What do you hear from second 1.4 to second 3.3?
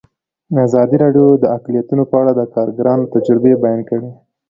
د اقلیتونه په اړه د کارګرانو